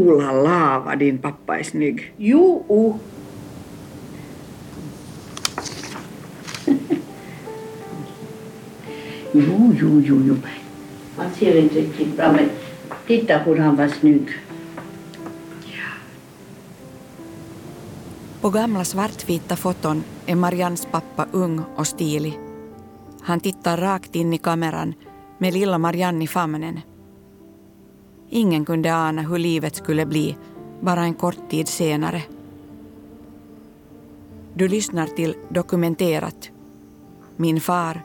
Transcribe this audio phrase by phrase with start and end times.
[0.00, 2.12] Ola Lava, din pappa är snygg.
[2.16, 2.64] Jo,
[9.32, 10.36] jo, jo, jo, jo.
[11.16, 12.48] Han ser inte riktigt bra, men
[13.06, 14.28] titta hur han var snygg.
[18.40, 22.38] På gamla svartvita foton är Marians pappa ung och stilig.
[23.22, 24.94] Han tittar rakt in i kameran
[25.38, 26.80] med lilla Marianne i famnen.
[28.32, 30.36] Ingen kunde ana hur livet skulle bli
[30.80, 32.22] bara en kort tid senare.
[34.54, 36.50] Du lyssnar till Dokumenterat.
[37.36, 38.02] Min far,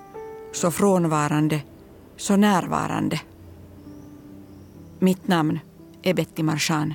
[0.53, 1.61] så frånvarande,
[2.17, 3.21] så närvarande.
[4.99, 5.59] Mitt namn
[6.01, 6.93] är Betty Marchand.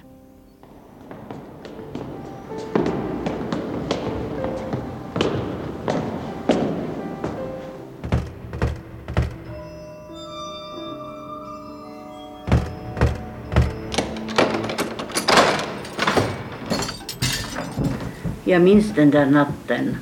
[18.44, 19.96] Jag minns den där natten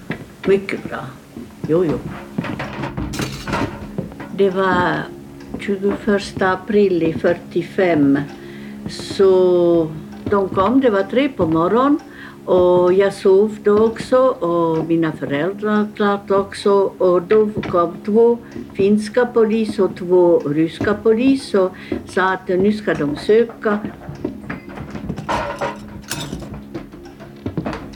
[0.46, 1.00] mycket bra.
[1.68, 1.98] Jo, jo.
[4.36, 5.02] Det var
[5.58, 8.18] 21 april i 45.
[8.88, 9.90] Så
[10.24, 12.00] de kom, det var tre på morgonen.
[12.44, 16.72] Och jag sov då också och mina föräldrar klart också.
[16.98, 18.38] Och då kom två
[18.72, 21.72] finska polis och två ryska polis och
[22.06, 23.78] sa att nu ska de söka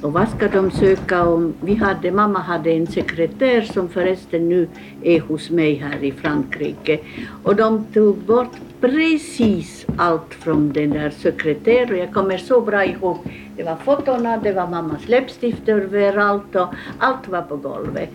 [0.03, 1.55] Och vad ska de söka om?
[1.61, 4.69] Vi hade, mamma hade en sekreterare som förresten nu
[5.03, 6.99] är hos mig här i Frankrike.
[7.43, 11.99] Och de tog bort precis allt från den där sekreteraren.
[11.99, 13.19] Jag kommer så bra ihåg.
[13.57, 18.11] Det var fotona, det var mammas läppstift överallt och allt var på golvet.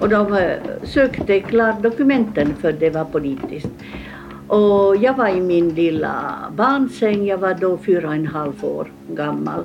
[0.00, 3.70] Och de eh, sökte klart dokumenten för det var politiskt.
[4.48, 8.92] Och jag var i min lilla barnsäng, jag var då fyra och en halv år
[9.08, 9.64] gammal.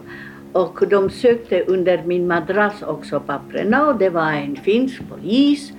[0.51, 5.73] Och de sökte under min madrass också papperna och det var en finsk polis.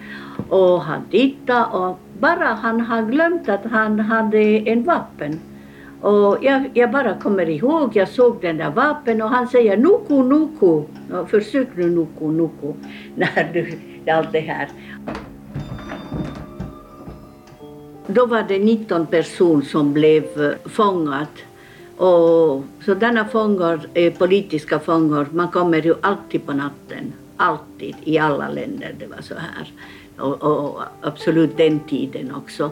[0.48, 5.40] Och han tittade och bara han har glömt att han hade en vapen.
[6.00, 10.22] Och jag, jag bara kommer ihåg, jag såg den där vapen och han säger nuku
[10.22, 10.82] nuku.
[11.26, 12.72] Försök nu nuku nuku
[13.14, 13.78] när du,
[14.12, 14.68] allt det här.
[18.14, 21.26] Då var det 19 personer som blev eh, fångade.
[21.96, 25.26] Och sådana fångar är politiska fångar.
[25.32, 27.12] Man kommer ju alltid på natten.
[27.36, 28.94] Alltid, i alla länder.
[28.98, 29.72] Det var så här.
[30.18, 32.70] Och, och absolut den tiden också.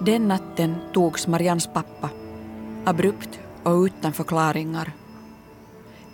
[0.00, 2.10] Den natten togs Marians pappa.
[2.84, 4.92] Abrupt och utan förklaringar.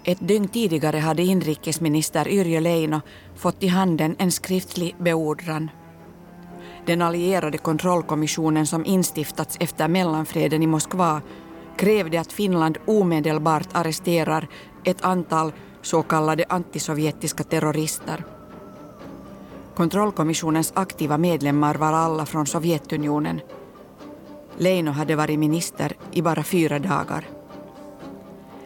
[0.07, 3.01] Ett dygn tidigare hade inrikesminister Yrjö Leino
[3.37, 5.71] fått i handen en skriftlig beordran.
[6.87, 11.23] Den allierade kontrollkommissionen som instiftats efter mellanfreden i Moskva
[11.77, 14.49] krävde att Finland omedelbart arresterar
[14.85, 18.25] ett antal så kallade antisovjetiska terrorister.
[19.75, 23.41] Kontrollkommissionens aktiva medlemmar var alla från Sovjetunionen.
[24.59, 27.34] Leino hade varit minister i bara fyra dagar.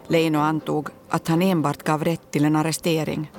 [0.08, 3.30] Leino antog att han enbart gav rätt till en arrestering.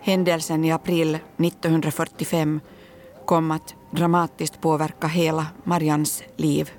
[0.00, 2.60] Händelsen i april 1945
[3.24, 6.70] kom att dramatiskt påverka hela Marians liv.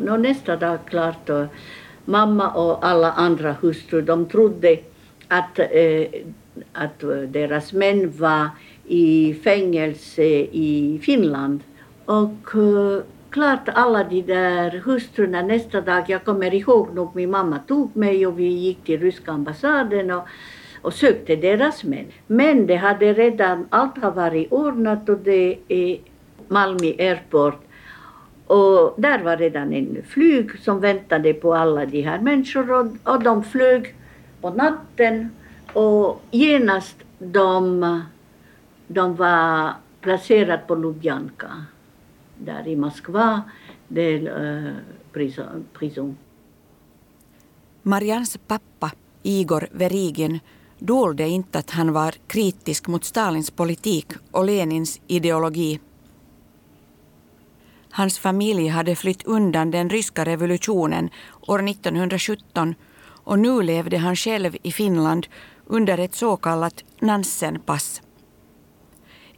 [0.00, 1.46] No, nästa dag klart då,
[2.04, 4.78] mamma och alla andra hustrur de trodde
[5.28, 6.06] att, eh,
[6.72, 8.48] att deras män var
[8.86, 10.22] i fängelse
[10.52, 11.60] i Finland.
[12.04, 17.58] Och eh, klart alla de där hustrurna nästa dag, jag kommer ihåg nog min mamma
[17.58, 20.28] tog mig och vi gick till ryska ambassaden och,
[20.82, 22.06] och sökte deras män.
[22.26, 25.98] Men det hade redan, allt har varit ordnat och det är
[26.48, 27.60] Malmö Airport.
[28.46, 33.22] Och där var redan en flyg som väntade på alla de här människorna och, och
[33.22, 33.94] de flög
[34.40, 35.30] på natten.
[35.72, 38.02] Och genast de,
[38.86, 41.50] de var placerade på Lubjanka
[42.44, 43.42] där i Moskva,
[43.88, 44.72] del uh,
[45.72, 46.16] prison.
[47.82, 48.92] Marians pappa,
[49.22, 50.40] Igor Verigin,
[50.78, 55.80] dolde inte att han var kritisk mot Stalins politik och Lenins ideologi.
[57.90, 61.10] Hans familj hade flytt undan den ryska revolutionen
[61.40, 62.74] år 1917
[63.24, 65.26] och nu levde han själv i Finland
[65.66, 68.02] under ett så kallat Nansen-pass.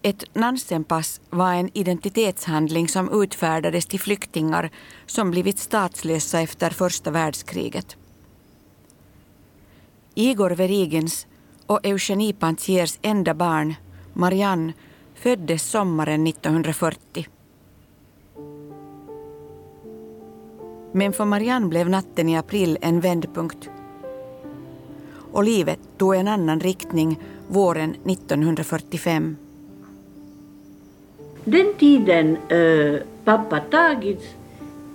[0.05, 4.71] Ett Nansenpass var en identitetshandling som utfärdades till flyktingar
[5.07, 7.97] som blivit statslösa efter första världskriget.
[10.15, 11.27] Igor Verigins
[11.67, 13.75] och Eugenie Pantiers enda barn,
[14.13, 14.73] Marianne,
[15.15, 17.27] föddes sommaren 1940.
[20.93, 23.71] Men för Marianne blev natten i april en vändpunkt.
[25.33, 29.37] Och livet tog en annan riktning våren 1945.
[31.45, 34.25] Den tiden äh, pappa tagits,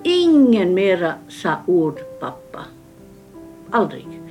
[0.04, 2.60] ingen mera sa ord pappa.
[3.72, 4.22] Aldrig.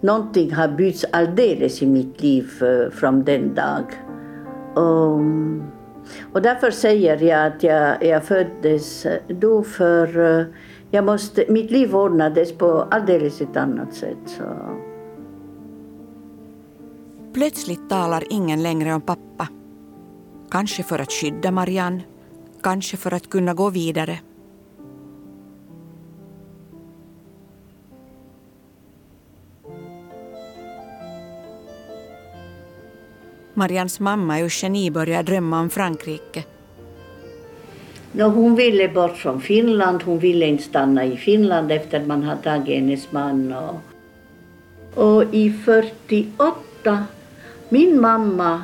[0.00, 3.84] Någonting har bytts alldeles i mitt liv äh, från den dag.
[4.74, 5.62] Um,
[6.32, 10.46] och därför säger jag att jag, jag föddes då för äh,
[10.90, 14.18] jag måste, mitt liv ordnades på alldeles ett annat sätt.
[14.26, 14.42] Så.
[17.34, 19.48] Plötsligt talar ingen längre om pappa.
[20.50, 22.02] Kanske för att skydda Marianne,
[22.62, 24.18] kanske för att kunna gå vidare.
[33.54, 36.44] Marians mamma Eugenie börjar drömma om Frankrike.
[38.12, 42.22] No, hon ville bort från Finland, hon ville inte stanna i Finland efter att man
[42.22, 43.52] hade tagit hennes man.
[43.52, 43.80] Och,
[44.94, 47.04] och i 48,
[47.68, 48.62] min mamma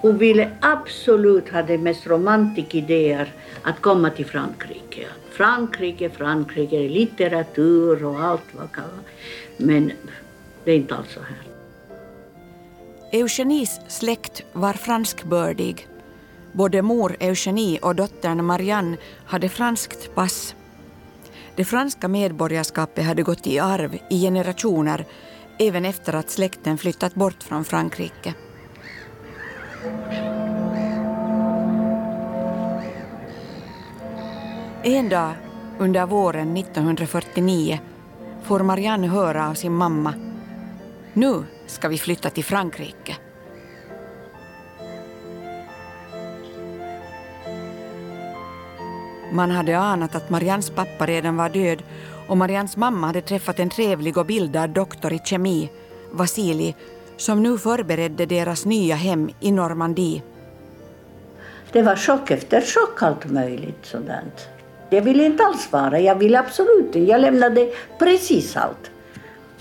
[0.00, 5.06] hon ville absolut ha de mest romantiska idéer att komma till Frankrike.
[5.30, 8.84] Frankrike, Frankrike, litteratur och allt vad kan
[9.56, 9.92] Men
[10.64, 11.42] det är inte alls så här.
[13.12, 15.88] Eugenies släkt var franskbördig.
[16.52, 18.96] Både mor Eugenie och dottern Marianne
[19.26, 20.54] hade franskt pass.
[21.56, 25.04] Det franska medborgarskapet hade gått i arv i generationer
[25.58, 28.34] även efter att släkten flyttat bort från Frankrike.
[34.82, 35.32] En dag
[35.78, 37.80] under våren 1949
[38.42, 40.14] får Marianne höra av sin mamma.
[41.12, 43.16] Nu ska vi flytta till Frankrike.
[49.32, 51.82] Man hade anat att Marians pappa redan var död
[52.28, 55.70] och Marians mamma hade träffat en trevlig och bildad doktor i kemi,
[56.12, 56.74] Vasili,
[57.18, 60.22] som nu förberedde deras nya hem i Normandie.
[61.72, 64.48] Det var chock efter chock, allt möjligt sådant.
[64.90, 67.00] Jag ville inte alls vara, jag ville absolut inte.
[67.00, 67.68] Jag lämnade
[67.98, 68.90] precis allt.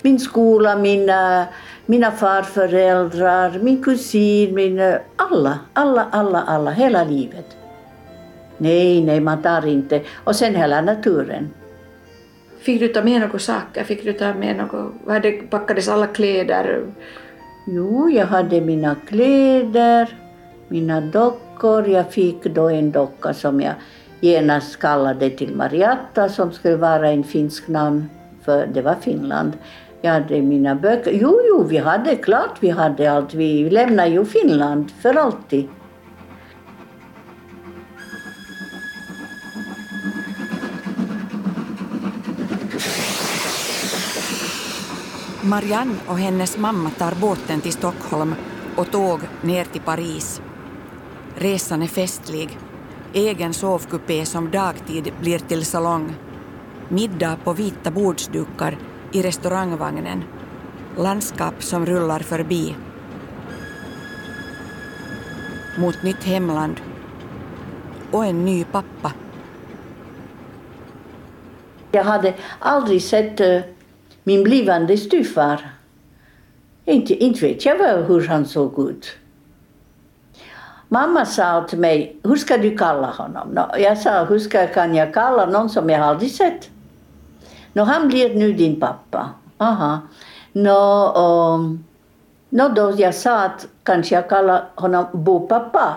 [0.01, 1.45] Min skola, mina,
[1.85, 7.57] mina farföräldrar, min kusin, min, alla, alla, alla, alla, hela livet.
[8.57, 10.01] Nej, nej, man tar inte.
[10.23, 11.49] Och sen hela naturen.
[12.59, 13.83] Fick du ta med några saker?
[13.83, 15.49] Fick du ta med något?
[15.49, 16.83] Packades alla kläder?
[17.69, 20.09] Jo, jag hade mina kläder,
[20.67, 21.87] mina dockor.
[21.87, 23.73] Jag fick då en docka som jag
[24.19, 28.09] genast kallade till Mariatta som skulle vara en finsk namn,
[28.45, 29.57] för det var Finland.
[30.01, 31.11] Jag hade mina böcker.
[31.11, 33.33] Jo, jo, vi hade klart vi hade allt.
[33.33, 35.67] Vi lämnade ju Finland för alltid.
[45.47, 48.35] Marianne och hennes mamma tar båten till Stockholm
[48.75, 50.41] och tåg ner till Paris.
[51.35, 52.57] Resan är festlig.
[53.13, 56.15] Egen sovkupé som dagtid blir till salong.
[56.89, 58.77] Middag på vita bordsdukar
[59.11, 60.23] i restaurangvagnen.
[60.97, 62.75] Landskap som rullar förbi.
[65.77, 66.81] Mot nytt hemland.
[68.11, 69.13] Och en ny pappa.
[71.91, 73.61] Jag hade aldrig sett eh,
[74.27, 75.69] min blivande styvfar.
[76.85, 79.07] Inte, inte vet jag hur han såg ut.
[80.87, 83.47] Mamma sa till mig, hur ska du kalla honom?
[83.47, 86.69] No, jag sa, hur ska, kan jag kalla någon som jag aldrig sett?
[87.73, 89.29] No, han blir nu din pappa.
[89.57, 89.99] Aha.
[90.51, 91.83] No, um, ehm,
[92.49, 95.95] no, då jag sa att kanske jag kallar honom Bopappa.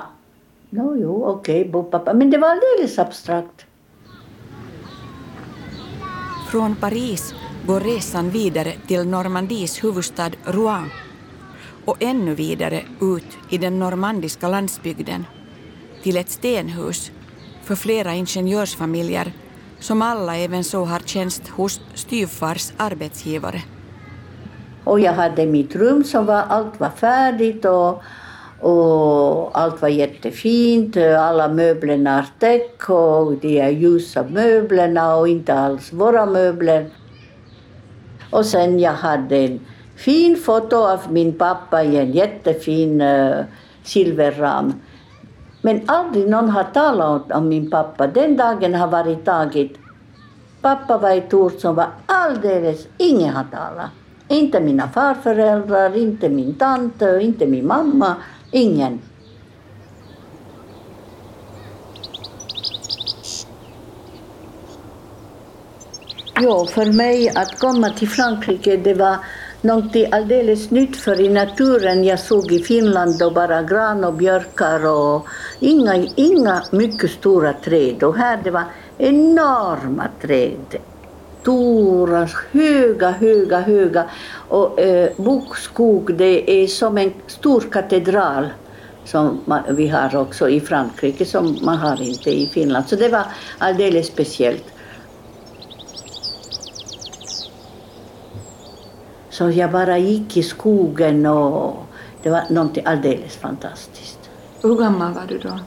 [0.71, 2.13] No, jo, okej, okay, Bopappa.
[2.13, 3.67] Men det var alldeles abstrakt.
[6.51, 7.35] Från Paris
[7.67, 10.91] går resan vidare till Normandies huvudstad Rouen
[11.85, 15.27] och ännu vidare ut i den normandiska landsbygden
[16.03, 17.11] till ett stenhus
[17.65, 19.33] för flera ingenjörsfamiljer
[19.79, 23.63] som alla även så har tjänst hos styvfars arbetsgivare.
[24.85, 28.03] Och jag hade mitt rum som var, allt var färdigt och,
[28.71, 30.97] och allt var jättefint.
[30.97, 36.91] Alla möblerna art deco och de är ljusa möblerna och inte alls våra möbler.
[38.31, 39.61] Och sen jag hade en
[39.97, 43.45] fin foto av min pappa i en jättefin uh,
[43.83, 44.75] silverram.
[45.63, 48.07] Men aldrig någon har talat om min pappa.
[48.07, 49.71] Den dagen har varit taget.
[50.61, 53.91] Pappa var ett ord som var alldeles, ingen har talat.
[54.29, 58.15] Inte mina farföräldrar, inte min tante, inte min mamma,
[58.51, 58.99] ingen.
[66.43, 69.17] Jo, för mig att komma till Frankrike det var
[69.61, 74.87] någonting alldeles nytt för i naturen jag såg i Finland då bara gran och björkar
[74.87, 75.27] och
[75.61, 78.03] inga, inga mycket stora träd.
[78.03, 78.65] Och här det var
[78.99, 80.77] enorma träd.
[81.41, 84.05] Stora, höga, höga, höga.
[84.49, 88.49] Och eh, bokskog det är som en stor katedral
[89.05, 92.89] som man, vi har också i Frankrike som man har inte i Finland.
[92.89, 93.25] Så det var
[93.59, 94.65] alldeles speciellt.
[99.41, 101.77] Så jag bara gick i skogen och
[102.23, 104.31] det var någonting alldeles fantastiskt.
[104.63, 105.59] Hur gammal var du då?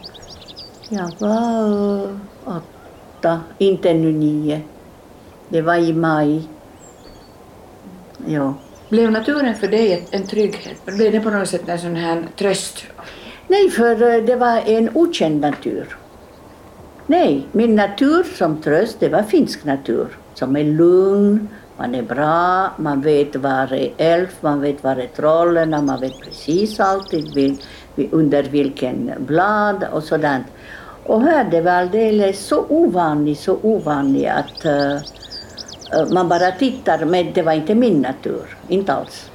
[0.89, 4.61] Jag var åtta, inte ännu nio.
[5.49, 6.49] Det var i maj.
[8.25, 8.53] Ja.
[8.89, 10.85] Blev naturen för dig en trygghet?
[10.85, 12.83] Blev det på något sätt en sån här tröst?
[13.47, 15.97] Nej, för det var en okänd natur.
[17.07, 20.07] Nej, min natur som tröst, det var finsk natur.
[20.33, 25.07] Som är lugn, man är bra, man vet var är Elf, man vet var är
[25.07, 27.57] trollen, man vet precis alltid
[28.11, 30.45] under vilken blad och sådant.
[31.05, 37.33] Och här det var alldeles så ovanligt, så ovanligt att uh, man bara tittar, men
[37.33, 39.29] det var inte min natur, inte alls.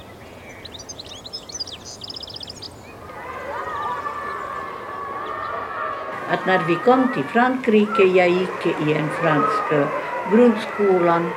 [6.31, 9.93] Att när vi kom till Frankrike, jag gick i en fransk
[10.31, 11.29] grundskolan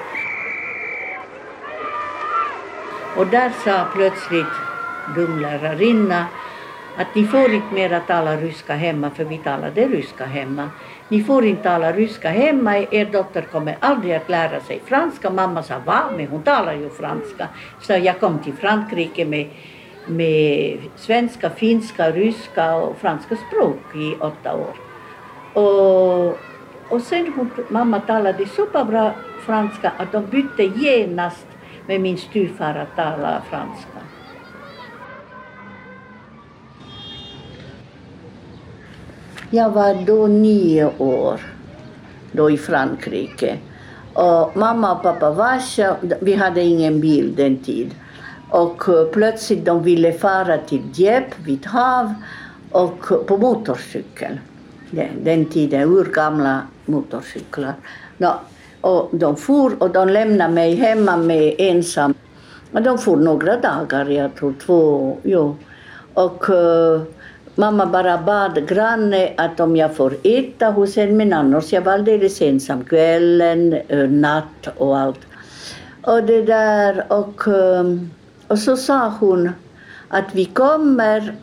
[3.22, 4.54] och där sa plötsligt
[5.14, 6.26] dumlärarinna
[6.96, 10.70] att ni får inte mera tala ryska hemma för vi talade ryska hemma.
[11.08, 15.30] Ni får inte tala ryska hemma, er dotter kommer aldrig att lära sig franska.
[15.30, 17.48] Mamma sa va, men hon talar ju franska.
[17.80, 19.48] Så jag kom till Frankrike med,
[20.06, 24.74] med svenska, finska, ryska och franska språk i åtta år.
[25.62, 26.38] Och,
[26.88, 29.12] och sen hon, mamma talade så bra
[29.46, 31.46] franska att de bytte genast
[31.86, 33.98] med min styvfar att tala franska.
[39.50, 41.40] Jag var då nio år,
[42.32, 43.58] då i Frankrike.
[44.14, 45.60] Och mamma och pappa var
[46.24, 47.94] vi hade ingen bil den tiden.
[48.50, 52.14] Och eh, plötsligt de ville fara till Dieppe vid hav
[52.70, 54.40] och eh, på motorcykel.
[54.90, 57.74] Den, den tiden urgamla motorcyklar.
[58.18, 58.32] No,
[58.82, 62.14] och de for och de lämnade mig hemma med ensam.
[62.72, 65.56] Och de for några dagar, jag tror två, jo.
[66.14, 67.02] Och uh,
[67.54, 71.92] mamma bara bad granne att om jag får äta hos henne, men annars jag var
[71.92, 75.20] alldeles ensam kvällen, uh, natt och allt.
[76.02, 77.98] Och det där, och, uh,
[78.48, 79.50] och så sa hon
[80.08, 81.34] att vi kommer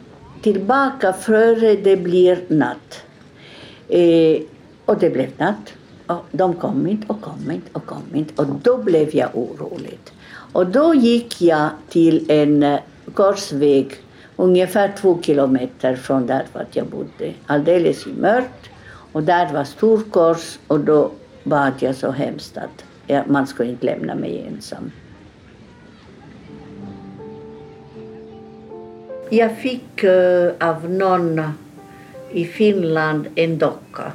[0.41, 3.03] tillbaka före det blir natt.
[3.89, 4.41] Eh,
[4.85, 5.73] och det blev natt.
[6.09, 8.41] Och de kom inte och kom inte och kom inte.
[8.41, 9.99] Och då blev jag orolig.
[10.51, 12.79] Och då gick jag till en eh,
[13.13, 13.95] korsväg
[14.35, 17.33] ungefär två kilometer från där vart jag bodde.
[17.45, 18.69] Alldeles i mörkt.
[19.11, 21.11] Och där var storkors och då
[21.43, 24.91] bad jag så hemskt att man skulle inte lämna mig ensam.
[29.29, 31.41] Jag fick uh, av någon
[32.31, 34.11] i Finland en docka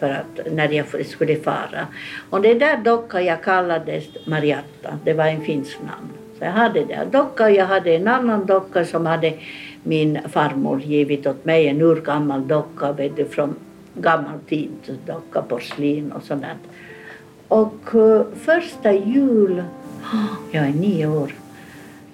[0.00, 1.86] för att, när jag skulle fara.
[2.30, 6.08] Och den där dockan jag kallades Mariatta, det var en finsk namn.
[6.38, 9.32] Så jag hade den dockan och jag hade en annan docka som hade
[9.82, 13.54] min farmor givit åt mig, en urgammal docka vet du, från
[13.94, 16.44] gammal tid, docka, porslin och sånt.
[17.48, 19.62] Och uh, första jul,
[20.02, 21.34] oh, jag är nio år,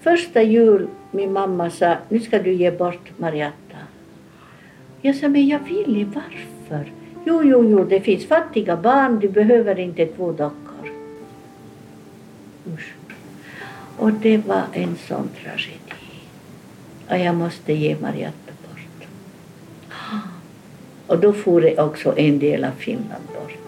[0.00, 3.78] första jul min mamma sa, nu ska du ge bort Marietta.
[5.00, 6.92] Jag sa, men jag vill ju, varför?
[7.26, 10.90] Jo, jo, jo, det finns fattiga barn, du behöver inte två dockor.
[12.74, 12.94] Usch.
[13.98, 15.80] Och det var en sån tragedi.
[17.10, 19.08] Och jag måste ge Mariette bort.
[21.06, 23.65] Och då for det också en del av Finland bort.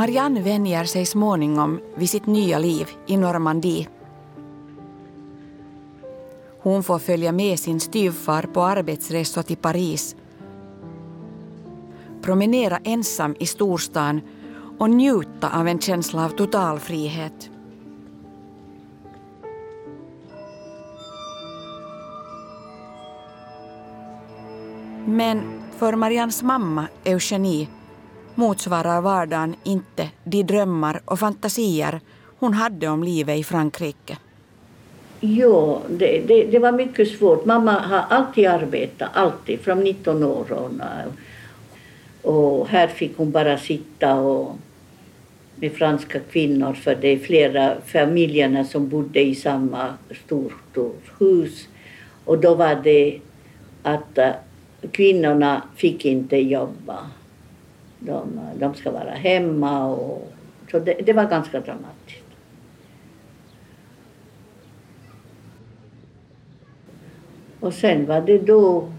[0.00, 3.88] Marianne vänjer sig småningom vid sitt nya liv i Normandie.
[6.62, 10.16] Hon får följa med sin styvfar på arbetsresor till Paris
[12.22, 14.20] promenera ensam i storstan
[14.78, 17.50] och njuta av en känsla av total frihet.
[25.06, 27.68] Men för Marians mamma Eugenie
[28.40, 32.00] motsvarar vardagen inte de drömmar och fantasier
[32.38, 34.16] hon hade om livet i Frankrike.
[35.20, 37.44] Jo, det, det, det var mycket svårt.
[37.44, 40.52] Mamma har alltid arbetat, alltid, från 19 år.
[40.52, 40.70] Och,
[42.22, 44.56] och här fick hon bara sitta och,
[45.54, 49.94] med franska kvinnor för det är flera familjerna som bodde i samma
[50.24, 50.78] stort
[51.18, 51.68] hus.
[52.24, 53.20] Och då var det
[53.82, 54.30] att eh,
[54.92, 56.98] kvinnorna fick inte jobba.
[58.00, 59.86] De, de ska vara hemma.
[59.86, 60.32] Och,
[60.70, 62.24] så det, det var ganska dramatiskt.
[67.60, 68.92] Och sen var det då,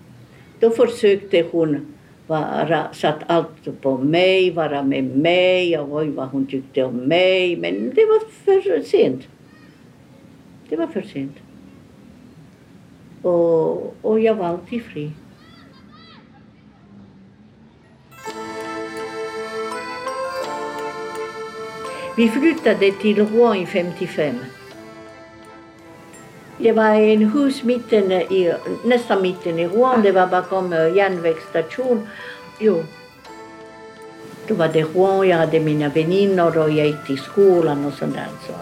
[0.59, 1.93] då försökte hon
[2.27, 7.57] vara, satt allt på mig, vara med mig och oj vad hon tyckte om mig.
[7.57, 9.27] Men det var för sent.
[10.69, 11.37] Det var för sent.
[13.21, 15.11] Och, och jag var alltid fri.
[22.21, 24.35] Vi flyttade till Rouen 55.
[26.57, 30.01] Det var en hus mitten i, nästan mitten i Rouen.
[30.01, 32.07] Det var bakom järnvägsstation.
[32.59, 32.83] Jo.
[34.47, 38.27] Då var det Rouen, jag hade mina väninnor och jag gick till skolan och sådär.
[38.47, 38.53] Så.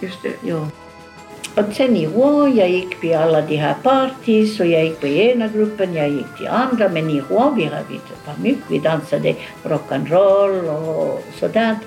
[0.00, 0.32] Just det.
[0.42, 0.66] Jo.
[1.54, 5.06] Och sen i Rouen, jag gick på alla de här parties och jag gick på
[5.06, 6.88] ena gruppen, jag gick till andra.
[6.88, 11.78] Men i Rouen, vi, vi var mycket, vi dansade rock'n'roll och sådant.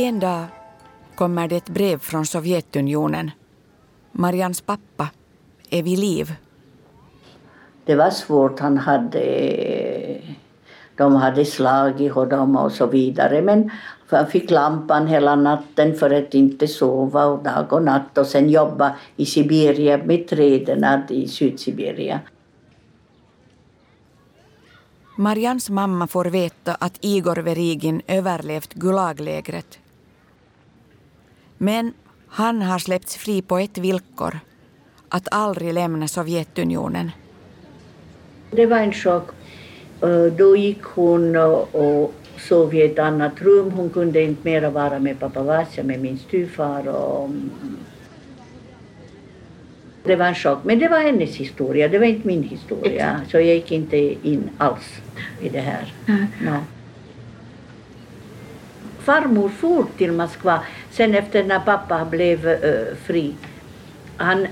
[0.00, 0.44] En dag
[1.14, 3.30] kommer det ett brev från Sovjetunionen.
[4.12, 5.08] Marians pappa
[5.70, 6.34] är vid liv.
[7.84, 8.60] Det var svårt.
[8.60, 10.20] Han hade,
[10.96, 13.42] de hade slagit honom och så vidare.
[13.42, 13.70] Men
[14.10, 18.50] han fick lampan hela natten för att inte sova och dag och natt och sen
[18.50, 22.18] jobba i Sibirien med träden i Sydsibirien.
[25.16, 29.78] Marians mamma får veta att Igor Verigin överlevt Gulaglägret.
[31.58, 31.92] Men
[32.28, 34.40] han har släppts fri på ett villkor,
[35.08, 37.10] att aldrig lämna Sovjetunionen.
[38.50, 39.28] Det var en chock.
[40.36, 43.70] Då gick hon och sov i ett annat rum.
[43.70, 46.88] Hon kunde inte mera vara med pappa Vasja, med min styvfar.
[46.88, 47.30] Och...
[50.04, 50.58] Det var en chock.
[50.64, 53.20] Men det var hennes historia, det var inte min historia.
[53.30, 53.96] Så jag gick inte
[54.28, 55.00] in alls
[55.40, 55.94] i det här.
[56.06, 56.26] Mm.
[56.44, 56.58] No.
[59.08, 63.34] Farmor for till Moskva sen efter när pappa blev uh, fri.
[64.16, 64.46] Han,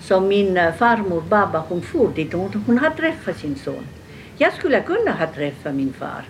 [0.00, 3.86] så min eh, farmor Baba hon for dit hon, hon har träffat sin son.
[4.38, 6.24] Jag skulle kunna ha träffat min far.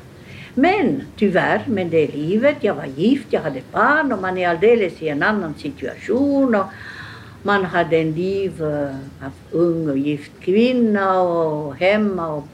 [0.55, 5.03] Men tyvärr, med det livet, jag var gift, jag hade barn och man är alldeles
[5.03, 6.55] i en annan situation.
[6.55, 6.67] Och
[7.43, 12.29] man hade en liv uh, av ung och gift kvinna och hemma.
[12.29, 12.49] Och...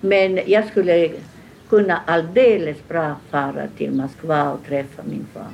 [0.00, 1.10] Men jag skulle
[1.72, 5.44] kunna alldeles bra fara till Moskva och träffa min far.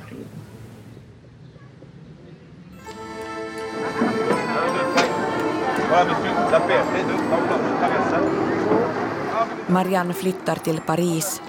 [9.67, 11.41] Marianne flyttar till Paris,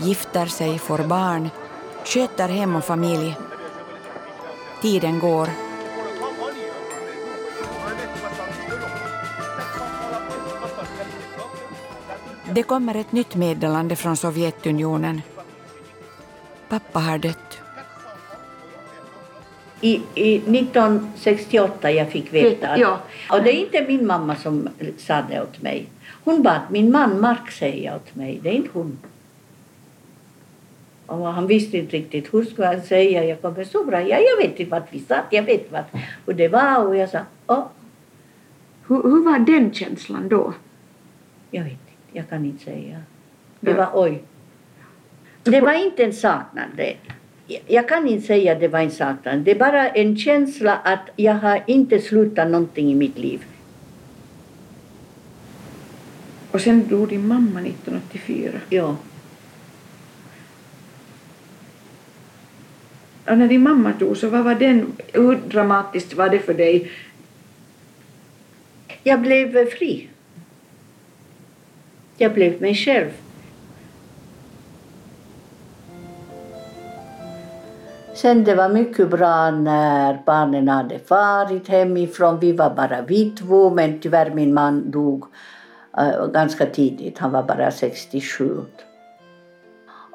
[0.00, 1.48] gifter sig, får barn,
[2.04, 3.36] sköter hem och familj.
[4.82, 5.67] Tiden går.
[12.58, 15.22] Det kommer ett nytt meddelande från Sovjetunionen.
[16.68, 17.58] Pappa har dött.
[19.80, 22.98] I, I 1968 jag fick veta att, Ja.
[23.30, 25.86] och det är inte min mamma som sa det åt mig.
[26.24, 28.98] Hon bad min man Mark säga åt mig, det är inte hon.
[31.06, 33.24] Och han visste inte riktigt hur skulle han säga.
[33.24, 34.00] Jag kommer så bra.
[34.00, 35.24] Ja, jag vet inte vart vi satt.
[35.30, 35.90] Jag vet vart.
[36.24, 37.64] Och det var och jag sa, åh,
[38.86, 40.52] Hur, hur var den känslan då?
[41.50, 41.87] jag vet.
[42.12, 43.02] Jag kan inte säga.
[43.60, 44.22] Det var oj.
[45.42, 46.68] Det var inte en saknad.
[46.76, 46.96] Det.
[47.66, 49.38] Jag kan inte säga att det var en saknad.
[49.38, 53.44] Det är bara en känsla att jag har inte slutat någonting i mitt liv.
[56.50, 58.60] Och sen dog din mamma 1984.
[58.68, 58.96] Ja.
[63.26, 66.90] Och när din mamma dog, så vad var den, hur dramatiskt var det för dig?
[69.02, 70.08] Jag blev fri.
[72.20, 73.08] Jag blev mig själv.
[78.14, 82.38] Sen det var mycket bra när barnen hade farit hemifrån.
[82.40, 85.24] Vi var bara vi två, men tyvärr min man dog
[86.00, 87.18] uh, ganska tidigt.
[87.18, 88.60] Han var bara 67.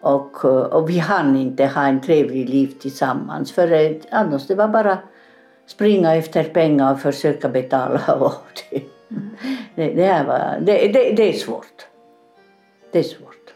[0.02, 4.56] Och, eh, och vi hann inte ha en trevlig liv tillsammans för eh, annars det
[4.56, 4.98] var bara
[5.66, 8.02] springa efter pengar och försöka betala.
[8.20, 8.84] Och det,
[9.76, 11.93] det, det, här var, det, det, det är svårt.
[12.94, 13.54] Det är svårt.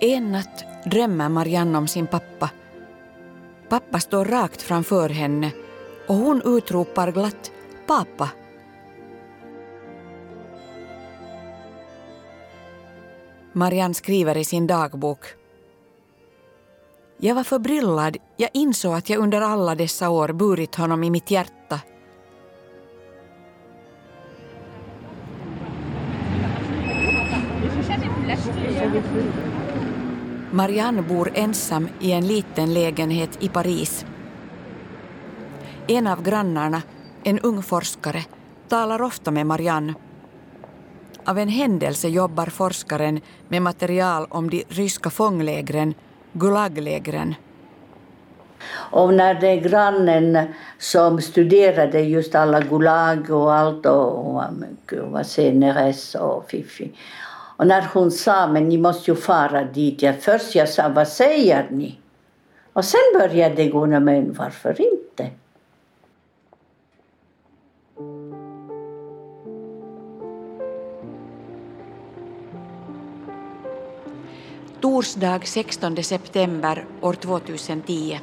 [0.00, 2.50] En natt drömmer Marianne om sin pappa.
[3.68, 5.52] Pappa står rakt framför henne
[6.08, 7.52] och hon utropar glatt
[7.86, 8.30] ”pappa”.
[13.52, 15.24] Marianne skriver i sin dagbok.
[17.18, 18.16] Jag var förbryllad.
[18.36, 21.80] Jag insåg att jag under alla dessa år burit honom i mitt hjärta.
[30.54, 34.06] Marianne bor ensam i en liten lägenhet i Paris.
[35.86, 36.82] En av grannarna,
[37.24, 38.24] en ung forskare,
[38.68, 39.94] talar ofta med Marianne.
[41.24, 45.94] Av en händelse jobbar forskaren med material om de ryska fånglägren,
[46.32, 47.34] Gulaglägren.
[48.74, 50.38] Och när det är grannen
[50.78, 54.36] som studerade just alla Gulag och allt och och, och,
[54.94, 56.92] och hon och Fifi.
[57.56, 60.02] Och när hon sa men ni måste ju fara dit.
[60.02, 61.98] Jag, först jag sa vad säger ni?
[62.72, 65.30] Och sen började det gå men varför inte?
[74.80, 78.20] Torsdag 16 september år 2010.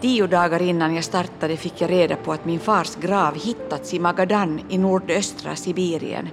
[0.00, 3.98] Tio dagar innan jag startade fick jag reda på att min fars grav hittats i
[3.98, 6.28] Magadan i nordöstra Sibirien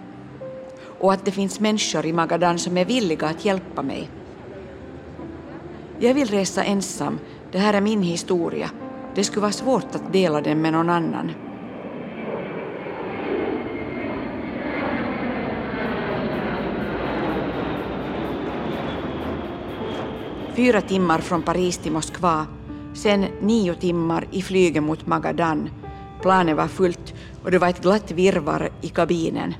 [1.03, 4.09] och att det finns människor i Magadan som är villiga att hjälpa mig.
[5.99, 7.19] Jag vill resa ensam,
[7.51, 8.69] det här är min historia.
[9.15, 11.31] Det skulle vara svårt att dela den med någon annan.
[20.55, 22.47] Fyra timmar från Paris till Moskva,
[22.93, 25.69] sen nio timmar i flyget mot Magadan.
[26.21, 27.13] Planet var fullt
[27.43, 29.53] och det var ett glatt virvar i kabinen.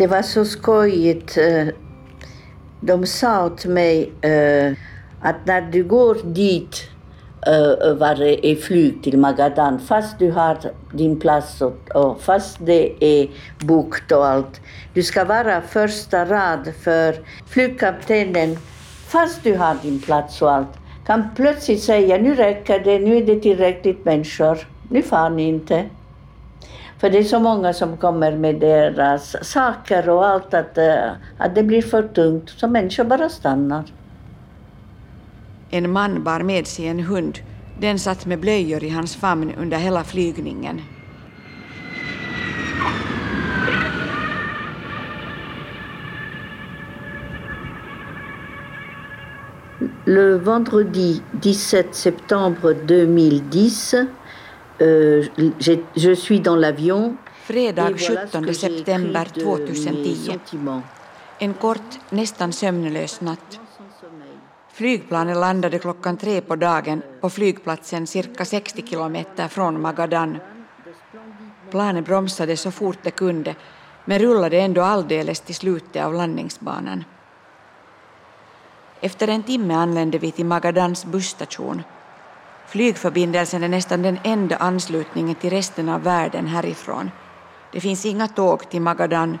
[0.00, 1.36] Det var så skojigt.
[1.38, 1.66] Eh,
[2.80, 4.72] de sa åt mig eh,
[5.20, 6.82] att när du går dit
[7.46, 10.58] eh, var det är flyg till Magadan, fast du har
[10.92, 11.62] din plats
[11.94, 14.60] och, fast det är bokt och allt,
[14.94, 18.56] du ska vara första rad för flygkaptenen,
[19.06, 23.26] fast du har din plats och allt, kan plötsligt säga nu räcker det, nu är
[23.26, 24.58] det tillräckligt människor,
[24.88, 25.84] nu far ni inte.
[27.00, 31.54] För det är så många som kommer med deras saker och allt att, eh, att
[31.54, 33.84] det blir för tungt, så människor bara stannar.
[35.70, 37.38] En man bar med sig en hund.
[37.80, 40.80] Den satt med blöjor i hans famn under hela flygningen.
[50.04, 54.19] Le vendredi 17 septembre 2010, euh, j'ai-
[54.80, 57.16] je suis dans l'avion.
[57.44, 60.26] Fredag Et voilà ce 17 que j'ai september écrit de mes 2010.
[60.26, 60.82] sentiments.
[61.40, 63.60] En kort, nästan sömnlös natt.
[64.72, 70.38] Flygplanet landade klockan tre på dagen på flygplatsen cirka 60 kilometer från Magadan.
[71.70, 73.54] Planet bromsade så fort det kunde,
[74.04, 77.04] men rullade ändå alldeles till slutet av landningsbanan.
[79.00, 81.82] Efter en timme anlände vi till Magadans busstation.
[82.70, 87.10] Flygförbindelsen är nästan den enda anslutningen till resten av världen härifrån.
[87.72, 89.38] Det finns inga tåg till Magadan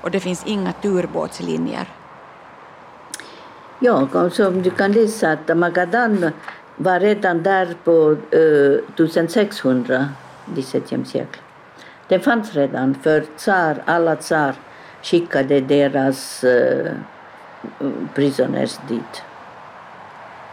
[0.00, 1.88] och det finns inga turbåtslinjer.
[3.78, 6.30] Ja, som du kan läsa att Magadan
[6.76, 10.08] var redan där på eh, 1600,
[10.72, 11.04] 17.
[12.08, 14.54] Det fanns redan, för tsar, alla tsar
[15.02, 16.92] skickade deras eh,
[18.14, 19.22] prisoners dit.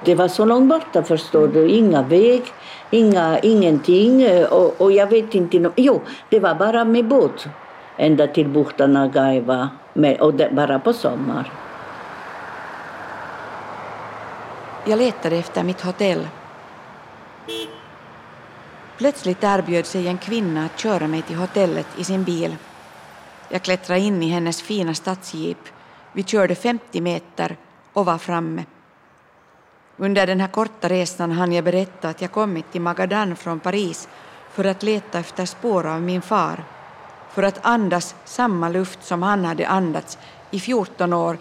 [0.05, 2.43] Det var så långt borta förstår du, inga väg,
[2.89, 4.21] inga, ingenting.
[4.21, 7.47] Eh, och, och jag vet inte, no- jo, det var bara med båt
[7.97, 11.51] ända till bukten Agaiva, med, och det, bara på sommar.
[14.85, 16.27] Jag letade efter mitt hotell.
[18.97, 22.55] Plötsligt erbjöd sig en kvinna att köra mig till hotellet i sin bil.
[23.49, 25.57] Jag klättrade in i hennes fina stadsjeep.
[26.13, 27.57] Vi körde 50 meter
[27.93, 28.63] och var framme.
[30.01, 34.09] Under den här korta resan hann jag berätta att jag kommit till Magadan från Paris
[34.51, 36.63] för att leta efter spår av min far,
[37.31, 40.17] för att andas samma luft som han hade andats
[40.51, 41.37] i 14 år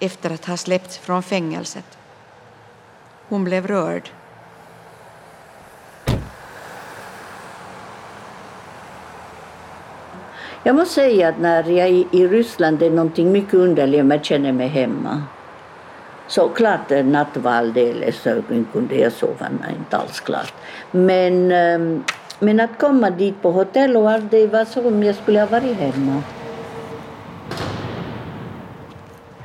[0.00, 1.98] efter att ha släppts från fängelset.
[3.28, 4.10] Hon blev rörd.
[10.62, 14.10] Jag måste säga att när jag är i Ryssland det är någonting mycket underligt om
[14.10, 15.22] jag känner mig hemma.
[16.26, 20.54] Så klart eh, natt var alldeles så kunde jag sova, nej, inte alls klart.
[20.90, 22.04] Men, ehm,
[22.38, 25.46] men att komma dit på hotell och allt, det var som om jag skulle ha
[25.46, 26.22] varit hemma.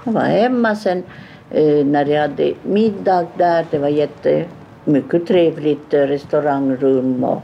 [0.03, 1.03] Jag var hemma sen
[1.51, 3.65] eh, när jag hade middag där.
[3.71, 7.43] Det var jättemycket trevligt eh, restaurangrum och,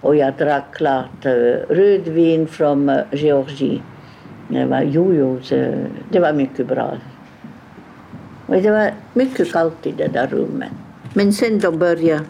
[0.00, 1.24] och jag drack klart
[1.68, 3.82] rödvin från Georgie.
[4.48, 5.40] Det var, jo, jo,
[6.10, 6.94] det var mycket bra.
[8.46, 10.72] Och det var mycket kallt i det där rummet.
[11.14, 12.24] Men sen de började,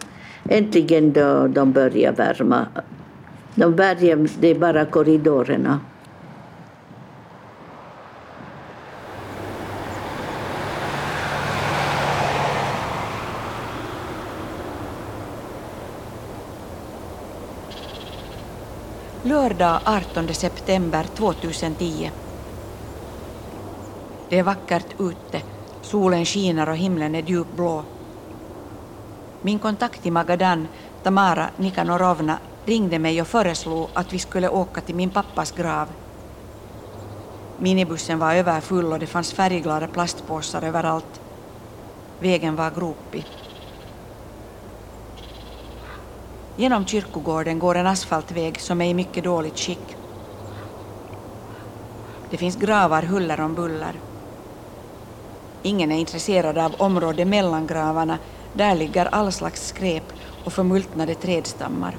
[0.49, 2.67] äntligen då de började värma.
[3.55, 5.79] De började, det är bara korridorerna.
[19.23, 22.11] Lördag 18 september 2010.
[24.29, 25.41] Det är vackert ute,
[25.85, 27.83] solen skiner och himlen e är djupblå.
[29.41, 30.67] Min kontakt i Magadan,
[31.03, 35.87] Tamara Nikanorovna, ringde mig och föreslog att vi skulle åka till min pappas grav.
[37.57, 41.21] Minibussen var överfull och det fanns färgglada plastpåsar överallt.
[42.19, 43.25] Vägen var gropig.
[46.55, 49.95] Genom kyrkogården går en asfaltväg som är i mycket dåligt skick.
[52.29, 53.95] Det finns gravar huller om buller.
[55.65, 58.17] Ingen är intresserad av området mellan gravarna.
[58.53, 60.03] Där ligger all slags skräp
[60.43, 61.97] och förmultnade trädstammar.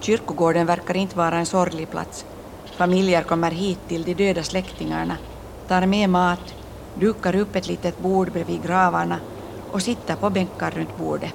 [0.00, 2.24] Kyrkogården verkar inte vara en sorglig plats.
[2.76, 5.16] Familjer kommer hit till de döda släktingarna,
[5.66, 6.54] tar med mat,
[6.94, 9.20] dukar upp ett litet bord bredvid gravarna
[9.72, 11.34] och sitter på bänkar runt bordet.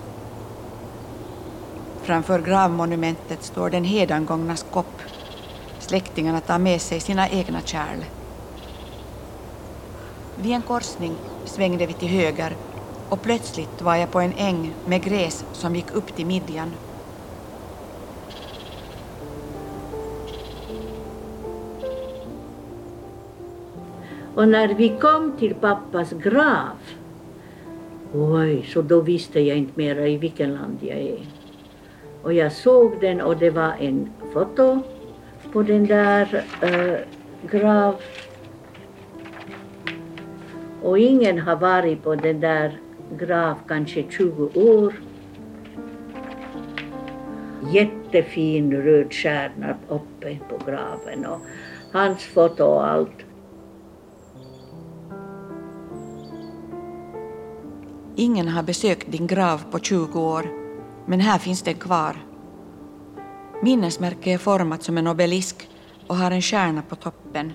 [2.03, 5.01] Framför gravmonumentet står den hedangångnas kopp.
[5.79, 8.22] Släktingarna tar med sig sina egna kärl.
[10.41, 11.15] Vid en korsning
[11.45, 12.55] svängde vi till höger
[13.09, 16.71] och plötsligt var jag på en äng med gräs som gick upp till midjan.
[24.35, 26.77] Och när vi kom till pappas grav,
[28.13, 31.19] oj, så då visste jag inte mera i vilken land jag är.
[32.23, 34.79] Och jag såg den och det var en foto
[35.51, 36.97] på den där äh,
[37.51, 37.95] grav.
[40.83, 42.79] Och ingen har varit på den där
[43.17, 44.93] grav kanske 20 år.
[47.71, 51.39] Jättefin röd stjärna uppe på graven och
[51.91, 53.25] hans foto och allt.
[58.15, 60.43] Ingen har besökt din grav på 20 år,
[61.05, 62.15] men här finns den kvar.
[63.63, 65.69] Minnesmärket är format som en obelisk
[66.07, 67.53] och har en stjärna på toppen.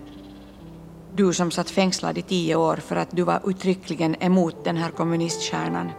[1.15, 4.91] Du som satt fängslad i tio år för att du var uttryckligen emot den här
[4.91, 5.91] kommuniststjärnan.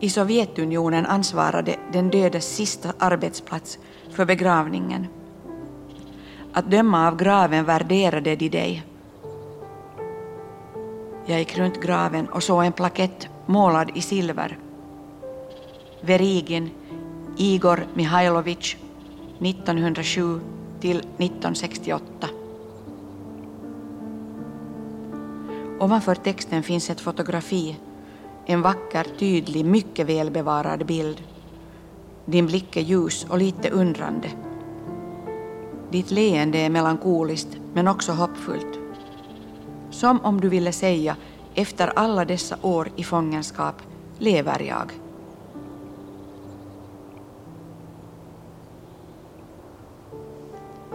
[0.00, 3.78] I Sovjetunionen ansvarade den dödes sista arbetsplats
[4.10, 5.06] för begravningen.
[6.52, 8.84] Att döma av graven värderade de dig.
[11.26, 14.58] Jag gick runt graven och såg en plakett målad i silver.
[16.00, 16.70] Verigin,
[17.36, 18.76] Igor Mihailovich,
[19.40, 20.40] 1907
[20.80, 22.28] till 1968.
[25.80, 27.76] Ovanför texten finns ett fotografi,
[28.46, 31.22] en vacker, tydlig, mycket välbevarad bild.
[32.24, 34.30] Din blick är ljus och lite undrande.
[35.90, 38.78] Ditt leende är melankoliskt men också hoppfullt.
[39.90, 41.16] Som om du ville säga,
[41.54, 43.82] efter alla dessa år i fångenskap
[44.18, 44.92] lever jag.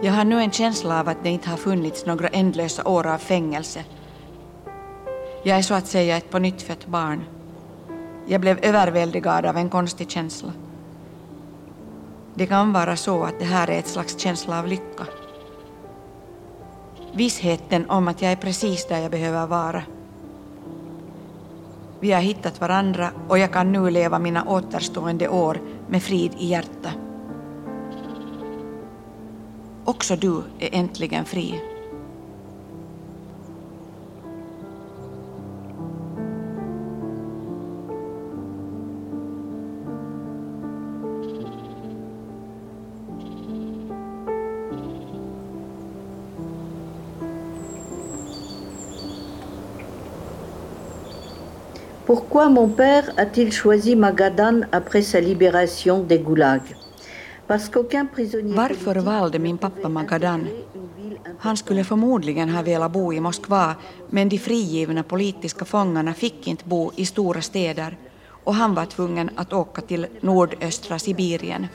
[0.00, 3.18] Jag har nu en känsla av att det inte har funnits några ändlösa år av
[3.18, 3.84] fängelse.
[5.46, 7.24] Jag är så att säga ett pånyttfött barn.
[8.26, 10.52] Jag blev överväldigad av en konstig känsla.
[12.34, 15.06] Det kan vara så att det här är ett slags känsla av lycka.
[17.12, 19.82] Vissheten om att jag är precis där jag behöver vara.
[22.00, 26.46] Vi har hittat varandra och jag kan nu leva mina återstående år med frid i
[26.46, 26.94] hjärtat.
[29.84, 31.75] Också du är äntligen fri.
[52.16, 56.74] Pourquoi mon père a-t-il choisi Magadan après sa libération des goulags
[58.54, 60.48] Varför valde min pappa Magadan?
[61.38, 63.74] Han skulle förmodligen ha velat bo i Moskva,
[64.10, 67.96] men de frigivna politiska fångarna fick inte bo i stora städer
[68.44, 71.66] och han var tvungen att åka till nordöstra Sibirien.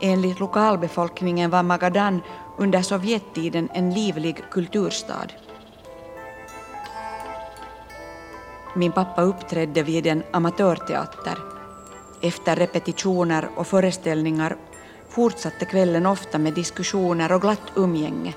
[0.00, 2.20] Enligt lokalbefolkningen var Magadan
[2.58, 5.26] under Sovjettiden en livlig kulturstad.
[8.74, 11.38] Min pappa uppträdde vid en amatörteater.
[12.20, 14.56] Efter repetitioner och föreställningar
[15.08, 18.34] fortsatte kvällen ofta med diskussioner och glatt umgänge.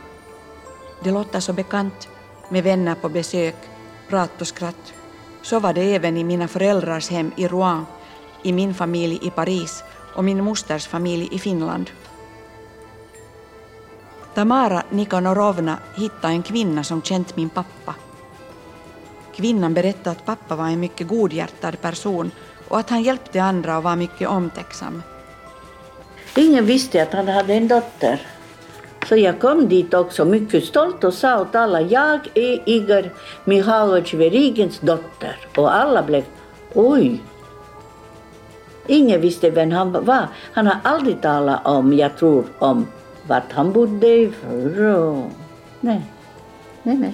[1.04, 2.08] Det låter så bekant
[2.50, 3.56] med vänner på besök,
[4.10, 4.93] prat och skratt.
[5.41, 7.86] Så var det även i mina föräldrars hem i Rouen,
[8.43, 9.84] i min familj i Paris
[10.15, 11.89] och min mosters familj i Finland.
[14.34, 17.95] Tamara Nikanorovna hittade en kvinna som känt min pappa.
[19.36, 22.32] Kvinnan berättade att pappa var en mycket godhjärtad person
[22.67, 25.04] och att han hjälpte andra och var mycket omtänksam.
[26.36, 28.21] Ingen visste att han hade en dotter.
[29.10, 33.10] Så jag kom dit också mycket stolt och sa åt alla, jag är Igor
[33.43, 35.38] Mikhailovich Verigens dotter.
[35.58, 36.24] Och alla blev,
[36.74, 37.21] oj.
[38.88, 40.28] Ingen visste vem han var.
[40.54, 42.88] Han har aldrig talat om, jag tror, om
[43.28, 45.32] vart han bodde ifrån.
[45.80, 46.02] Nej,
[46.84, 47.13] nej, nej.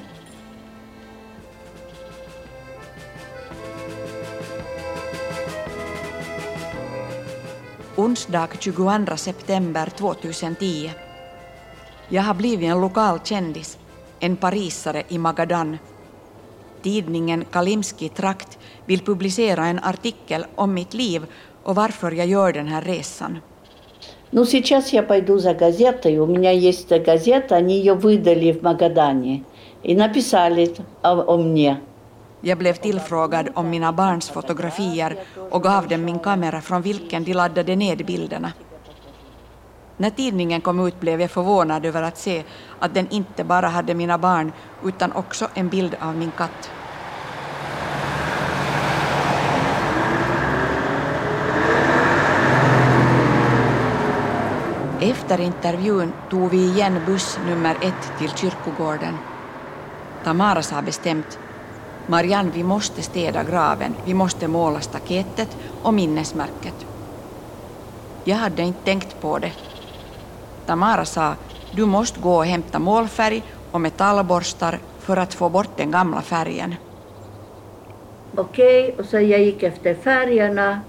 [8.01, 10.91] Onsdag 22 september 2010.
[12.09, 13.79] Jag har blivit en lokal kändis,
[14.21, 15.79] en parisare i Magadan.
[16.83, 21.27] Tidningen Kalimski Trakt vill publicera en artikel om mitt liv
[21.63, 23.39] och varför jag gör den här resan.
[24.31, 26.19] Ну, сейчас я пойду за газетой.
[26.19, 29.45] У меня есть газета, они ее выдали в Магадане.
[29.83, 31.81] И написали о, о мне.
[32.42, 37.34] Jag blev tillfrågad om mina barns fotografier och gav dem min kamera från vilken de
[37.34, 38.54] laddade ned bilderna.
[39.98, 42.44] När tidningen kom ut blev jag förvånad över att se
[42.80, 44.52] att den inte bara hade mina barn
[44.84, 46.72] utan också en bild av min katt.
[55.00, 59.20] Efter intervjun tog vi igen buss nummer ett till kyrkogården.
[60.24, 61.40] Tamara sa bestämt
[62.08, 66.86] Marianne, vi måste städa graven, vi måste måla staketet och minnesmärket.
[68.24, 69.52] Jag hade inte tänkt på det.
[70.66, 71.36] Tamara sa,
[71.76, 76.76] du måste gå och hämta målfärg och metallborstar för att få bort den gamla färgen.
[78.36, 80.82] Okej, och så jag gick efter färgerna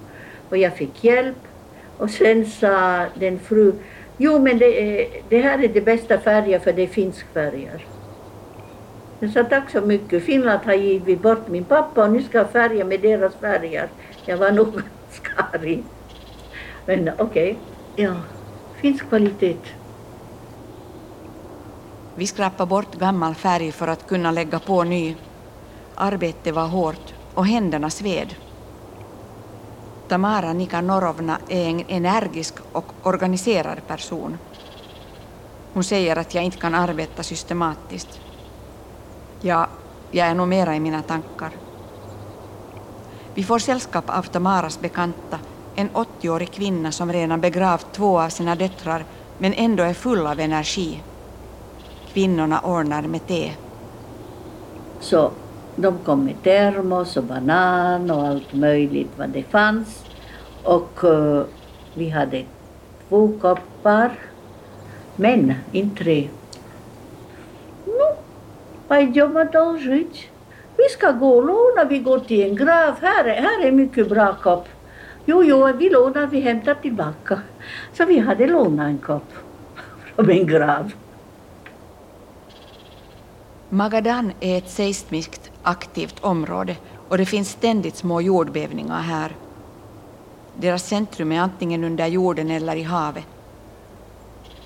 [0.48, 1.37] och jag fick hjälp.
[1.98, 3.72] Och sen sa den fru,
[4.16, 7.87] jo men det, eh, det här är det bästa färger för det är finskfärger.
[9.22, 12.50] Jag sa tack så mycket, Finland har givit bort min pappa och nu ska jag
[12.50, 13.88] färga med deras färger.
[14.24, 15.82] Jag var nog ganska arg.
[16.87, 17.58] Men okej,
[17.96, 18.14] ja,
[18.76, 19.56] finsk kvalitet.
[22.14, 25.16] Vi skrapade bort gammal färg för att kunna lägga på ny.
[25.94, 28.35] Arbetet var hårt och händerna sved.
[30.08, 34.38] Tamara Nikanorovna är en energisk och organiserad person.
[35.72, 38.20] Hon säger att jag inte kan arbeta systematiskt.
[40.14, 41.51] Jag är nog mera i mina tankar.
[43.35, 45.38] Vi får sällskap av Tamaras bekanta,
[45.75, 49.05] en 80-årig kvinna som redan begravt två av sina döttrar
[49.38, 51.03] men ändå är full av energi.
[52.12, 53.53] Kvinnorna ordnar med te.
[55.01, 55.31] Så
[55.77, 60.05] de kom med termos och banan och allt möjligt vad det fanns.
[60.64, 61.42] Och uh,
[61.94, 62.44] vi hade
[63.09, 64.12] två koppar,
[65.16, 66.29] men inte tre
[68.91, 70.30] Ну, пойдем одолжить.
[70.78, 72.95] Vi ska gå och låna, vi går till en grav.
[73.02, 74.67] Här är, här är mycket bra kopp.
[75.25, 77.42] Jo, jo, vi lånar, vi hämtar tillbaka.
[77.94, 79.33] Så vi hade lånat en kopp
[80.15, 80.92] från en grav.
[83.69, 86.75] Magadan är ett seismiskt aktivt område
[87.10, 89.31] och det finns ständigt små jordbävningar här.
[90.56, 93.25] Deras centrum är antingen under jorden eller i havet.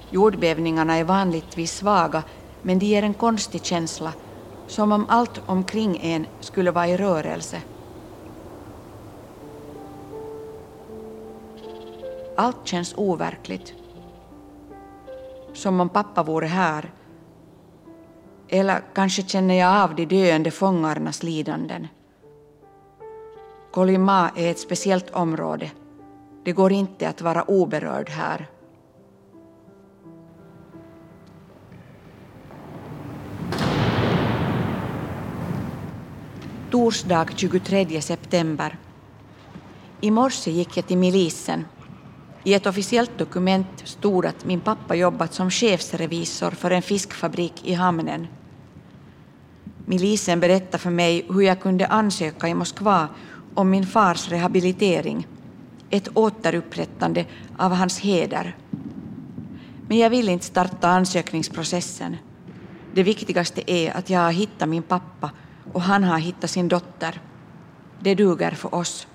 [0.10, 2.24] Jordbävningarna är vanligtvis svaga
[2.67, 4.13] men det ger en konstig känsla,
[4.67, 7.63] som om allt omkring en skulle vara i rörelse.
[12.37, 13.75] Allt känns overkligt.
[15.55, 16.93] Som om pappa vore här.
[18.49, 21.89] Eller kanske känner jag av de döende fångarnas lidanden.
[23.71, 25.71] Kolima är ett speciellt område.
[26.45, 28.47] Det går inte att vara oberörd här.
[36.71, 38.79] Torsdag 23 september.
[40.01, 41.65] I morse gick jag till milisen.
[42.45, 47.73] I ett officiellt dokument stod att min pappa jobbat som chefsrevisor för en fiskfabrik i
[47.75, 48.27] hamnen.
[49.85, 53.09] Milisen berättade för mig hur jag kunde ansöka i Moskva
[53.55, 55.27] om min fars rehabilitering,
[55.91, 57.25] ett återupprättande
[57.57, 58.57] av hans heder.
[59.89, 62.17] Men jag vill inte starta ansökningsprocessen.
[62.95, 65.31] Det viktigaste är att jag har hittat min pappa
[65.73, 67.21] och han har hittat sin dotter.
[68.01, 69.07] Det duger för oss.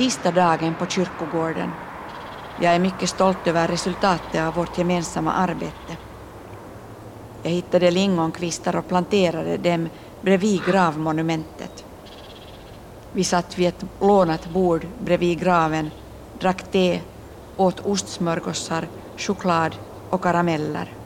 [0.00, 1.70] Sista dagen på kyrkogården.
[2.62, 5.96] Jag är mycket stolt över resultatet av vårt gemensamma arbete.
[7.42, 9.88] Jag hittade lingonkvistar och planterade dem
[10.20, 11.84] bredvid gravmonumentet.
[13.12, 15.90] Vi satt vid ett lånat bord bredvid graven,
[16.32, 17.02] drack te,
[17.56, 19.76] åt ostsmörgåsar, choklad
[20.08, 20.96] och karameller.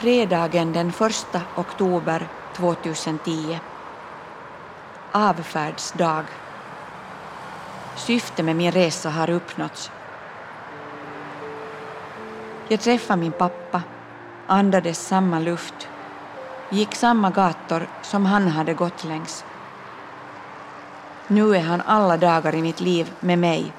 [0.00, 0.96] Fredagen den 1
[1.54, 3.60] oktober 2010.
[5.12, 6.24] Avfärdsdag.
[7.96, 9.90] Syftet med min resa har uppnåtts.
[12.68, 13.82] Jag träffade min pappa,
[14.46, 15.88] andades samma luft,
[16.70, 19.44] gick samma gator som han hade gått längs.
[21.26, 23.72] Nu är han alla dagar i mitt liv med mig.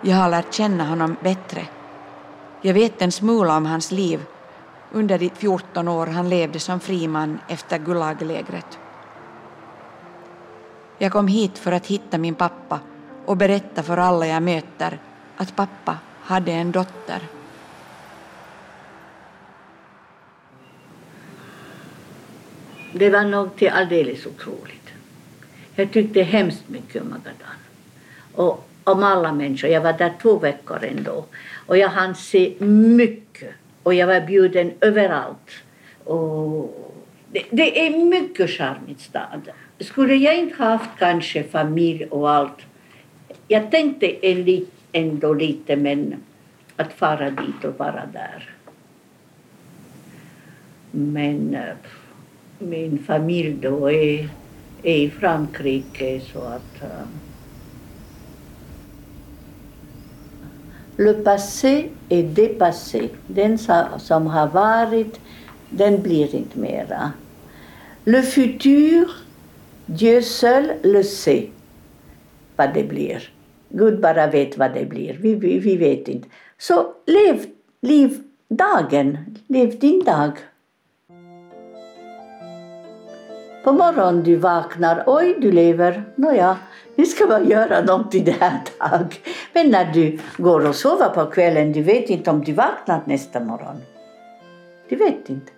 [0.00, 1.66] Jag har lärt känna honom bättre.
[2.62, 4.24] Jag vet en smula om hans liv
[4.92, 8.78] under de 14 år han levde som fri man efter Gulaglägret.
[10.98, 12.80] Jag kom hit för att hitta min pappa
[13.24, 14.98] och berätta för alla jag möter
[15.36, 17.20] att pappa hade en dotter.
[22.92, 24.90] Det var något alldeles otroligt.
[25.74, 27.56] Jag tyckte hemskt mycket om Magadan.
[28.32, 29.70] Och om alla människor.
[29.70, 31.24] Jag var där två veckor ändå.
[31.66, 33.54] Och jag hann se mycket.
[33.82, 35.50] Och jag var bjuden överallt.
[36.04, 36.94] Och
[37.32, 39.50] det, det är mycket charmigt stad.
[39.80, 42.58] Skulle jag inte haft kanske familj och allt.
[43.48, 44.16] Jag tänkte
[44.92, 46.14] ändå lite men
[46.76, 48.50] att fara dit och vara där.
[50.90, 51.76] Men eh,
[52.58, 54.28] min familj då är,
[54.82, 57.08] är i Frankrike så att äh,
[60.98, 63.10] Le passé est dépassé.
[63.26, 63.58] Den
[63.98, 65.20] som har varit,
[65.70, 67.12] den blir inte mera.
[68.04, 69.10] Le futur,
[69.86, 71.50] Dieu seul le sait
[72.56, 73.30] vad det blir.
[73.68, 75.18] Gud bara vet vad det blir.
[75.20, 76.28] Vi, vi, vi vet inte.
[76.58, 77.46] Så lev,
[77.82, 79.18] liv dagen.
[79.48, 80.32] Lev din dag.
[83.64, 86.56] På morgonen du vaknar, oj du lever, nåja,
[86.94, 89.08] nu ska man göra någonting den här dagen.
[89.52, 93.40] Men när du går och sover på kvällen, du vet inte om du vaknar nästa
[93.40, 93.76] morgon.
[94.88, 95.55] Du vet inte.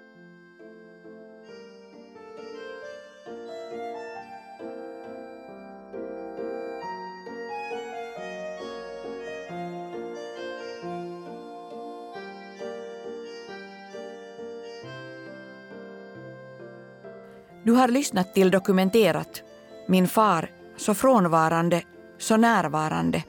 [17.68, 19.42] Du har lyssnat till Dokumenterat,
[19.86, 21.82] Min far, så frånvarande,
[22.18, 23.22] så närvarande.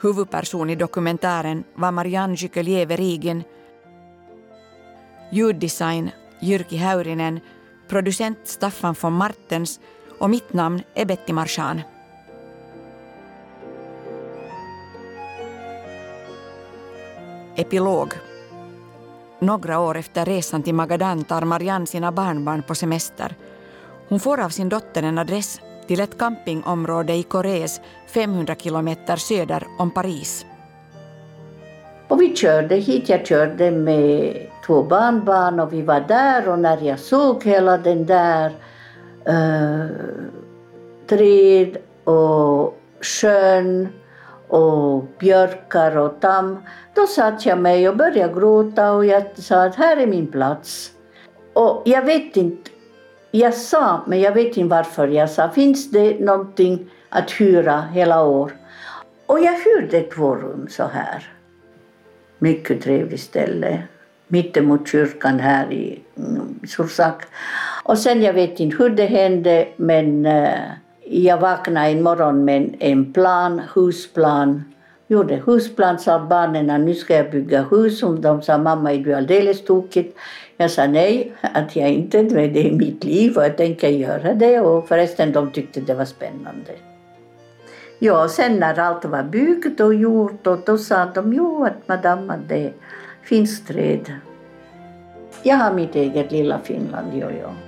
[0.00, 3.42] Huvudperson i dokumentären var Marianne Jykelier-Verigin.
[5.32, 6.10] Ljuddesign
[6.40, 7.40] Jyrki Häyrinen,
[7.88, 9.80] producent Staffan von Martens
[10.18, 11.80] och mitt namn är Betty Marchan.
[17.56, 18.14] Epilog
[19.40, 23.34] några år efter resan till Magadan tar Marianne sina barnbarn på semester.
[24.08, 29.66] Hon får av sin dotter en adress till ett campingområde i Corrèze 500 kilometer söder
[29.78, 30.46] om Paris.
[32.08, 33.08] Och vi körde hit.
[33.08, 38.06] Jag körde med två barnbarn och vi var där och när jag såg hela den
[38.06, 38.50] där
[39.28, 39.86] uh,
[41.06, 43.88] träd och sjön
[44.48, 46.58] och björkar och tam.
[46.94, 50.90] Då satt jag mig och började gråta och jag sa att här är min plats.
[51.52, 52.70] Och jag vet inte,
[53.30, 58.24] jag sa, men jag vet inte varför jag sa, finns det någonting att hyra hela
[58.24, 58.52] år?
[59.26, 61.32] Och jag hyrde två rum så här.
[62.38, 63.82] Mycket trevligt ställe.
[64.28, 67.22] Mittemot kyrkan här i mm, Sursak.
[67.84, 70.58] Och sen, jag vet inte hur det hände, men uh,
[71.08, 74.64] jag vaknade en morgon med en plan, husplan
[75.08, 78.02] gjorde husplan, sa barnen nu ska jag bygga hus.
[78.02, 80.18] Och de sa mamma är du alldeles tokigt?
[80.56, 84.60] Jag sa nej, att jag inte, det är mitt liv och jag tänker göra det.
[84.60, 86.72] Och förresten de tyckte det var spännande.
[87.98, 92.32] Ja, sen när allt var byggt och gjort och då sa de jo att madam
[92.48, 92.72] det
[93.22, 94.12] finns träd.
[95.42, 97.65] Jag har mitt eget lilla Finland, jo, jo.